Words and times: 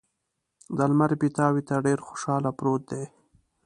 د 0.75 0.77
لمر 0.89 1.11
پیتاوي 1.21 1.61
ته 1.69 1.75
ډېر 1.85 1.99
خوشحاله 2.07 2.49
پروت 2.57 2.83
دی. 2.91 3.03